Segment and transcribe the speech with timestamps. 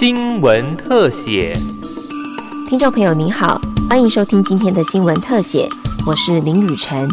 [0.00, 1.52] 新闻特写。
[2.66, 5.68] 听众朋友您好，欢迎收听今天的新闻特写，
[6.06, 7.06] 我是林雨晨。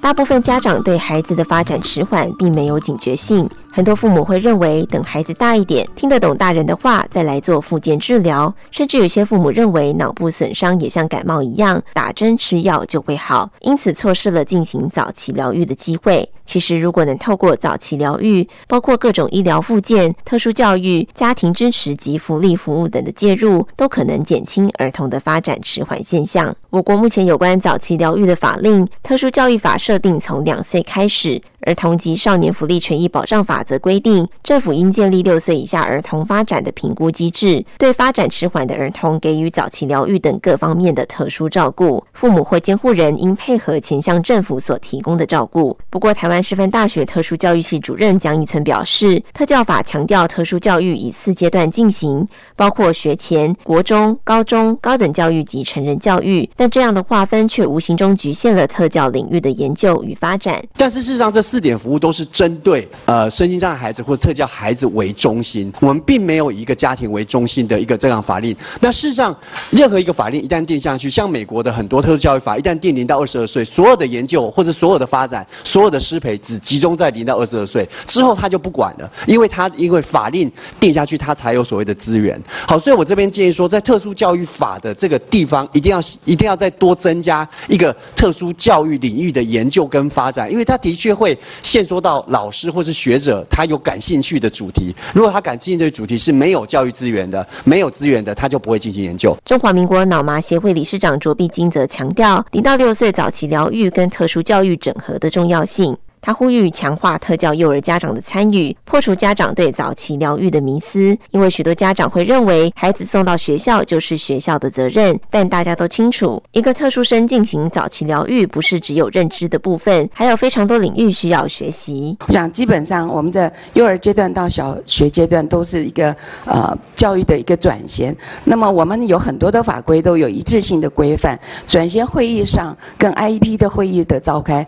[0.00, 3.46] 大部分家长对孩子的发展迟缓并没有警觉性。
[3.70, 8.54] 很多父母会认为，等孩子大一点，听得懂大人的话，再来做复健治疗。
[8.70, 16.26] 甚至有些父母认为，脑部损伤也像感冒一样，打针吃药就会好，因此错失了进行早期疗愈的机会。
[16.44, 26.54] 其实，如果能透过早期疗愈，包括各种医疗附件、特殊教育、家庭支持及福利服务等的介入，都可能减轻儿童的发展迟缓现象。
[26.70, 31.40] 我国目前有关早期疗愈的法令，《特殊教育法》设定从两岁开始。
[31.66, 42.04] 儿童及少年福利权益保障法则规定，政府应建立六岁以下儿童发展的评估机制，对发展迟缓的儿童给予早期疗愈等各方面的特殊照顾。
[42.12, 45.74] 父母或监护人应配合前向政府所提供的照顾。
[45.88, 52.26] 不过，台湾师范大学特殊教育系主任蒋以存表示，特教法强调特殊教育以四阶段进行，
[52.56, 60.62] 包括学前、国中、高中、高等教育及成人教育，但这样的划分却无形中局限了特教领域的研究与发展。
[60.76, 68.56] 但是事实上，这四点服务都是针对呃身心障碍孩子或者特教孩子为中心，我们并没有以一个家庭为中心的一个这样法令。
[68.80, 69.36] 那事实上，
[69.70, 80.50] 任何一个法令一旦定下去，像美国的很多特殊教育法，一旦定零到二十二岁，所有的研究或者所有的发展、所有的师培只集中在零到二十二岁之后，他就不管了，因为他因为法令
[80.80, 82.40] 定下去，他才有所谓的资源。
[82.66, 91.38] 好，所以我这边建议说，在特殊教育法的这个地方，一定要一定要再多增加一个特殊教育领域的研究跟发展，因为他的确会。
[91.62, 99.36] 限缩到老师或是学者他有感兴趣的主题，如果他感兴趣的主题是没有教育资源的、没有资源的，他就不会进行研究。
[99.44, 105.96] 中华民国脑麻协会理事长卓碧金则强调，零到六岁早期疗愈跟特殊教育整合的重要性。
[106.24, 111.14] 他呼吁强化特教幼儿家长的参与，破除家长对早期疗愈的迷思。
[111.32, 122.16] 因为许多家长会认为孩子送到学校就是学校的责任，但大家都清楚，一个特殊生进行早期疗愈，不是只有认知的部分，还有非常多领域需要学习。
[122.26, 126.16] 我想，基本上我们的幼儿阶段到小学阶段都是一个
[126.46, 128.16] 呃教育的一个转型。
[128.44, 134.66] 那么我们有很多的法规都有一致性的规范，转型会议上跟 IEP 的会议的召开。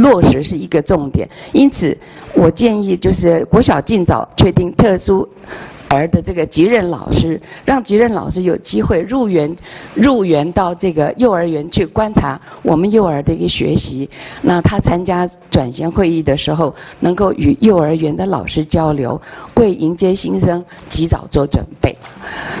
[0.00, 1.96] 落实是一个重点，因此
[2.34, 5.28] 我建议就是国小尽早确定特殊。
[5.88, 9.54] 儿的这个级任老师，让级任老师有机会入园，
[9.94, 14.08] 入园到这个幼儿园去观察我们幼儿的一个学习。
[14.42, 19.20] 那他参加转型会议的时候，能够与幼儿园的老师交流，
[19.54, 21.96] 为迎接新生及早做准备。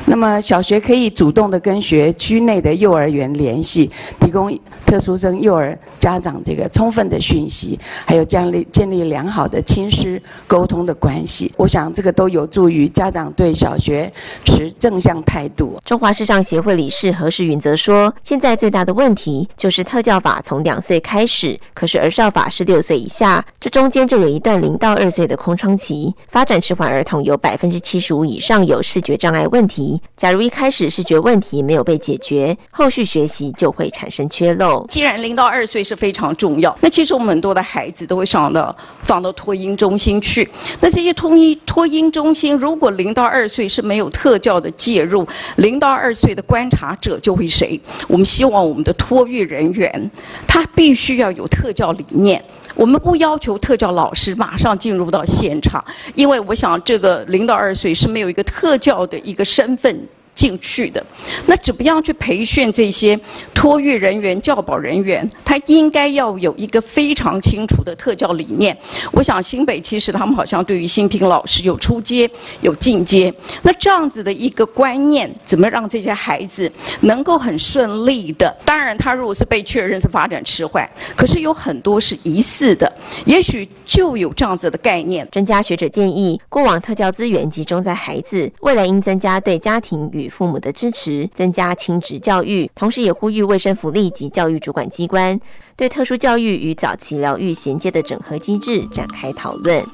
[0.06, 11.52] 那么小学可以主动的跟学区内的幼儿园联系，提供特殊生幼儿家长这个充分的讯息，还有建立建立良好的亲师沟通的关系。
[11.58, 13.17] 我想这个都有助于家长。
[13.32, 14.12] 对小学
[14.44, 15.80] 持正向态度。
[15.84, 26.14] 中华视障协会理事何世云则说：“现在最大的问题就是特教法从两岁开始，可是儿少法是六岁以下，这中间就有一段零到二岁的空窗期。
[26.28, 30.00] 发展迟缓儿童有百分之七十五以上有视觉障碍问题。
[30.16, 34.84] 假如一开始视觉问题没有被解决，后续学习就会产生缺漏。
[34.88, 40.48] 既然零到二岁是非常重要，那其实我们很多的孩子都会上到放到托婴中心去。
[40.80, 45.26] 那这些托婴托婴中心如果零零到二岁是没有特教的介入，
[45.56, 47.80] 零到二岁的观察者就会谁？
[48.06, 50.10] 我们希望我们的托育人员，
[50.46, 52.44] 他必须要有特教理念。
[52.74, 55.82] 我们不要求特教老师马上进入到现场，
[56.14, 59.98] 因为我想这个零到二岁是没有一个特教的一个身份。
[60.38, 61.04] 进去的，
[61.46, 63.18] 那怎么样去培训这些
[63.52, 65.28] 托育人员、教保人员？
[65.44, 68.76] 他应该要有一个非常清楚的特教理念。
[69.10, 73.34] 我想新北其实他们好像对于新平老师有出阶、有进阶。
[73.62, 78.56] 那这样子的一个观念，怎么让这些孩子能够很顺利的？
[78.64, 82.92] 当然，他如果是被确认是发展迟缓，可是有很多是疑似的，
[83.26, 85.26] 也许就有这样子的概念。
[85.32, 95.38] 专家学者建议，过往特教资源集中在孩子，未来应增加对家庭与父母的支持，增加亲职教育，同时也呼吁卫生福利及教育主管机关
[95.76, 99.84] 对特殊教育与早期疗愈衔接的整合机制展开讨论。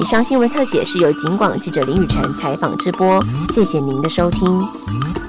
[0.00, 3.22] 以上新闻特写是由警广记者林雨辰采访直播，
[3.52, 5.27] 谢谢您的收听。